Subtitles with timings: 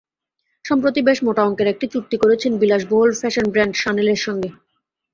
[0.65, 4.49] সম্প্রতি বেশ মোটা অঙ্কের একটি চুক্তি করেছেন বিলাসবহুল ফ্যাশন ব্র্যান্ড শানেলের সঙ্গে।